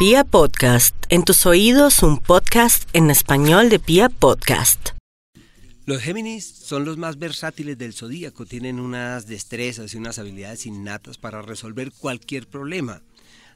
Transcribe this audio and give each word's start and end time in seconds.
Pia 0.00 0.24
Podcast, 0.24 0.96
en 1.10 1.24
tus 1.24 1.44
oídos 1.44 2.02
un 2.02 2.16
podcast 2.16 2.88
en 2.94 3.10
español 3.10 3.68
de 3.68 3.78
Pia 3.78 4.08
Podcast. 4.08 4.92
Los 5.84 6.00
Géminis 6.00 6.46
son 6.46 6.86
los 6.86 6.96
más 6.96 7.18
versátiles 7.18 7.76
del 7.76 7.92
zodíaco, 7.92 8.46
tienen 8.46 8.80
unas 8.80 9.26
destrezas 9.26 9.92
y 9.92 9.98
unas 9.98 10.18
habilidades 10.18 10.64
innatas 10.64 11.18
para 11.18 11.42
resolver 11.42 11.92
cualquier 11.92 12.46
problema. 12.46 13.02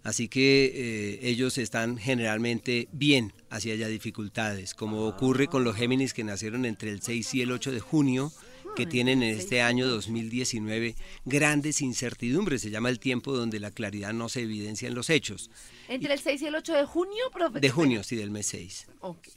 Así 0.02 0.28
que 0.28 0.66
eh, 0.66 1.20
ellos 1.22 1.56
están 1.56 1.96
generalmente 1.96 2.88
bien 2.92 3.32
hacia 3.48 3.72
haya 3.72 3.88
dificultades, 3.88 4.74
como 4.74 5.06
ocurre 5.06 5.46
con 5.46 5.64
los 5.64 5.76
Géminis 5.76 6.12
que 6.12 6.24
nacieron 6.24 6.66
entre 6.66 6.90
el 6.90 7.00
6 7.00 7.36
y 7.36 7.40
el 7.40 7.52
8 7.52 7.72
de 7.72 7.80
junio, 7.80 8.30
que 8.74 8.86
tienen 8.86 9.22
en 9.22 9.36
este 9.36 9.62
año 9.62 9.86
2019 9.88 10.94
grandes 11.24 11.80
incertidumbres. 11.80 12.62
Se 12.62 12.70
llama 12.70 12.88
el 12.88 12.98
tiempo 12.98 13.32
donde 13.32 13.60
la 13.60 13.70
claridad 13.70 14.12
no 14.12 14.28
se 14.28 14.42
evidencia 14.42 14.88
en 14.88 14.94
los 14.94 15.10
hechos. 15.10 15.50
¿Entre 15.88 16.12
el 16.12 16.20
6 16.20 16.42
y 16.42 16.46
el 16.46 16.54
8 16.54 16.74
de 16.74 16.84
junio, 16.84 17.24
profe? 17.32 17.60
De 17.60 17.70
junio, 17.70 18.02
sí, 18.02 18.16
del 18.16 18.30
mes 18.30 18.46
6. 18.46 18.86
Ok. 19.00 19.28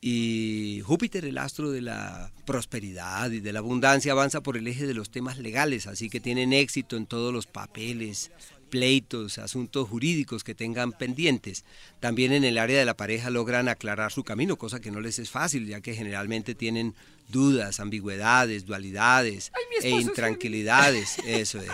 Y 0.00 0.80
Júpiter, 0.84 1.26
el 1.26 1.36
astro 1.36 1.70
de 1.70 1.82
la 1.82 2.32
prosperidad 2.46 3.30
y 3.30 3.40
de 3.40 3.52
la 3.52 3.58
abundancia, 3.58 4.12
avanza 4.12 4.40
por 4.40 4.56
el 4.56 4.66
eje 4.66 4.86
de 4.86 4.94
los 4.94 5.10
temas 5.10 5.38
legales, 5.38 5.86
así 5.86 6.08
que 6.08 6.20
tienen 6.20 6.54
éxito 6.54 6.96
en 6.96 7.06
todos 7.06 7.34
los 7.34 7.46
papeles, 7.46 8.30
pleitos, 8.70 9.36
asuntos 9.36 9.88
jurídicos 9.88 10.42
que 10.42 10.54
tengan 10.54 10.92
pendientes. 10.92 11.64
También 11.98 12.32
en 12.32 12.44
el 12.44 12.56
área 12.56 12.78
de 12.78 12.86
la 12.86 12.96
pareja 12.96 13.28
logran 13.28 13.68
aclarar 13.68 14.10
su 14.10 14.24
camino, 14.24 14.56
cosa 14.56 14.80
que 14.80 14.90
no 14.90 15.00
les 15.00 15.18
es 15.18 15.30
fácil, 15.30 15.66
ya 15.66 15.82
que 15.82 15.94
generalmente 15.94 16.54
tienen 16.54 16.94
dudas, 17.28 17.78
ambigüedades, 17.78 18.64
dualidades 18.64 19.52
e 19.82 19.90
intranquilidades. 19.90 21.18
Eso 21.26 21.60
es. 21.60 21.70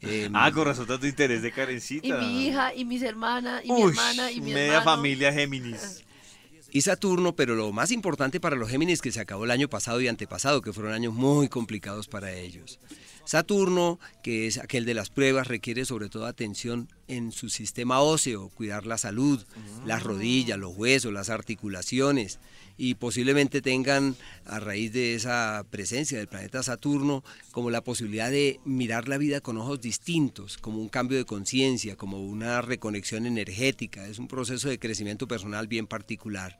Em, 0.00 0.34
ah, 0.34 0.50
con 0.52 0.64
razón 0.64 0.86
tanto 0.86 1.06
interés 1.06 1.42
de 1.42 1.52
Karencita. 1.52 2.06
Y 2.06 2.12
mi 2.12 2.46
hija, 2.46 2.74
y 2.74 2.84
mis 2.86 3.02
hermanas, 3.02 3.62
y 3.64 3.72
mi 3.72 3.82
hermana, 3.82 4.30
y 4.30 4.40
mi 4.40 4.54
media 4.54 4.78
hermano. 4.78 4.84
familia 4.84 5.32
Géminis. 5.32 6.02
y 6.76 6.82
Saturno, 6.82 7.34
pero 7.34 7.54
lo 7.54 7.72
más 7.72 7.90
importante 7.90 8.38
para 8.38 8.54
los 8.54 8.68
Géminis 8.68 9.00
que 9.00 9.10
se 9.10 9.18
acabó 9.18 9.46
el 9.46 9.50
año 9.50 9.66
pasado 9.66 10.02
y 10.02 10.08
antepasado, 10.08 10.60
que 10.60 10.74
fueron 10.74 10.92
años 10.92 11.14
muy 11.14 11.48
complicados 11.48 12.06
para 12.06 12.34
ellos. 12.34 12.78
Saturno, 13.26 13.98
que 14.22 14.46
es 14.46 14.56
aquel 14.56 14.84
de 14.84 14.94
las 14.94 15.10
pruebas, 15.10 15.48
requiere 15.48 15.84
sobre 15.84 16.08
todo 16.08 16.26
atención 16.26 16.88
en 17.08 17.32
su 17.32 17.48
sistema 17.48 18.00
óseo, 18.00 18.48
cuidar 18.50 18.86
la 18.86 18.98
salud, 18.98 19.44
las 19.84 20.02
rodillas, 20.02 20.58
los 20.58 20.76
huesos, 20.76 21.12
las 21.12 21.28
articulaciones 21.28 22.38
y 22.78 22.94
posiblemente 22.94 23.62
tengan 23.62 24.16
a 24.44 24.60
raíz 24.60 24.92
de 24.92 25.14
esa 25.14 25.64
presencia 25.70 26.18
del 26.18 26.28
planeta 26.28 26.62
Saturno 26.62 27.24
como 27.50 27.70
la 27.70 27.80
posibilidad 27.80 28.30
de 28.30 28.60
mirar 28.64 29.08
la 29.08 29.18
vida 29.18 29.40
con 29.40 29.56
ojos 29.56 29.80
distintos, 29.80 30.58
como 30.58 30.78
un 30.78 30.88
cambio 30.88 31.18
de 31.18 31.24
conciencia, 31.24 31.96
como 31.96 32.20
una 32.20 32.60
reconexión 32.60 33.26
energética, 33.26 34.06
es 34.06 34.18
un 34.18 34.28
proceso 34.28 34.68
de 34.68 34.78
crecimiento 34.78 35.26
personal 35.26 35.68
bien 35.68 35.86
particular. 35.86 36.58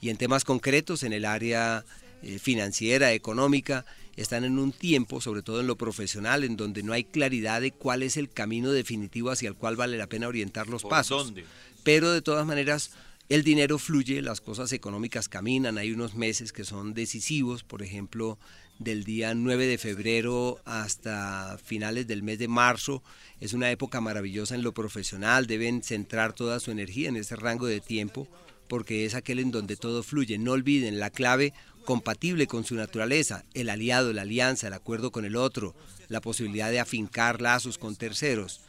Y 0.00 0.10
en 0.10 0.16
temas 0.16 0.44
concretos, 0.44 1.02
en 1.02 1.12
el 1.12 1.24
área 1.24 1.84
eh, 2.22 2.38
financiera, 2.38 3.12
económica, 3.12 3.84
están 4.20 4.44
en 4.44 4.58
un 4.58 4.72
tiempo, 4.72 5.20
sobre 5.20 5.42
todo 5.42 5.60
en 5.60 5.66
lo 5.66 5.76
profesional, 5.76 6.42
en 6.44 6.56
donde 6.56 6.82
no 6.82 6.92
hay 6.92 7.04
claridad 7.04 7.60
de 7.60 7.72
cuál 7.72 8.02
es 8.02 8.16
el 8.16 8.28
camino 8.28 8.72
definitivo 8.72 9.30
hacia 9.30 9.48
el 9.48 9.54
cual 9.54 9.76
vale 9.76 9.96
la 9.96 10.08
pena 10.08 10.28
orientar 10.28 10.68
los 10.68 10.82
¿Por 10.82 10.90
pasos. 10.90 11.26
dónde? 11.26 11.44
Pero 11.84 12.10
de 12.10 12.20
todas 12.20 12.44
maneras, 12.44 12.90
el 13.28 13.44
dinero 13.44 13.78
fluye, 13.78 14.20
las 14.20 14.40
cosas 14.40 14.72
económicas 14.72 15.28
caminan, 15.28 15.78
hay 15.78 15.92
unos 15.92 16.14
meses 16.14 16.52
que 16.52 16.64
son 16.64 16.94
decisivos, 16.94 17.62
por 17.62 17.82
ejemplo, 17.82 18.38
del 18.78 19.04
día 19.04 19.34
9 19.34 19.66
de 19.66 19.78
febrero 19.78 20.60
hasta 20.64 21.58
finales 21.62 22.06
del 22.06 22.22
mes 22.22 22.38
de 22.38 22.48
marzo. 22.48 23.02
Es 23.40 23.52
una 23.52 23.70
época 23.70 24.00
maravillosa 24.00 24.54
en 24.54 24.62
lo 24.62 24.74
profesional, 24.74 25.46
deben 25.46 25.82
centrar 25.82 26.32
toda 26.32 26.58
su 26.60 26.70
energía 26.70 27.08
en 27.08 27.16
ese 27.16 27.36
rango 27.36 27.66
de 27.66 27.80
tiempo 27.80 28.28
porque 28.68 29.04
es 29.04 29.14
aquel 29.14 29.40
en 29.40 29.50
donde 29.50 29.76
todo 29.76 30.02
fluye. 30.02 30.38
No 30.38 30.52
olviden 30.52 31.00
la 31.00 31.10
clave 31.10 31.54
compatible 31.88 32.46
con 32.46 32.64
su 32.64 32.74
naturaleza, 32.74 33.46
el 33.54 33.70
aliado, 33.70 34.12
la 34.12 34.20
alianza, 34.20 34.66
el 34.66 34.74
acuerdo 34.74 35.10
con 35.10 35.24
el 35.24 35.36
otro, 35.36 35.74
la 36.08 36.20
posibilidad 36.20 36.70
de 36.70 36.80
afincar 36.80 37.40
lazos 37.40 37.78
con 37.78 37.96
terceros. 37.96 38.60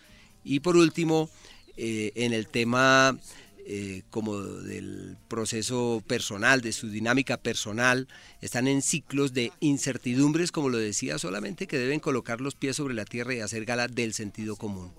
Y 0.46 0.62
por 0.62 0.78
último, 0.78 1.30
eh, 1.76 2.14
en 2.16 2.32
el 2.32 2.48
tema 2.48 3.20
eh, 3.66 4.04
como 4.10 4.40
del 4.40 5.18
proceso 5.28 6.02
personal, 6.08 6.62
de 6.62 6.72
su 6.72 6.90
dinámica 6.90 7.36
personal, 7.36 8.08
están 8.40 8.70
en 8.70 8.82
ciclos 8.82 9.34
de 9.34 9.52
incertidumbres, 9.60 10.54
como 10.54 10.70
lo 10.70 10.78
decía, 10.78 11.20
solamente 11.20 11.68
que 11.68 11.78
deben 11.78 12.00
colocar 12.00 12.40
los 12.40 12.56
pies 12.56 12.78
sobre 12.78 12.94
la 12.94 13.04
tierra 13.04 13.36
y 13.36 13.42
hacer 13.42 13.66
gala 13.66 13.90
del 13.90 14.14
sentido 14.14 14.56
común. 14.56 14.94